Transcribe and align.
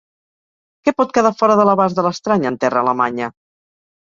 Què 0.87 0.93
pot 1.01 1.13
quedar 1.17 1.31
fora 1.41 1.57
de 1.61 1.67
l'abast 1.71 1.99
de 2.01 2.07
l'estrany 2.07 2.51
en 2.53 2.59
terra 2.65 2.85
alemanya? 2.85 3.29